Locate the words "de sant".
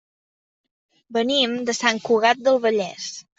1.69-2.01